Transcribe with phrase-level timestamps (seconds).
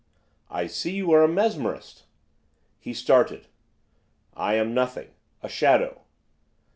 [0.49, 2.05] 'I see you are a mesmerist.'
[2.79, 3.45] He started.
[4.33, 5.11] 'I am nothing,
[5.43, 6.01] a shadow!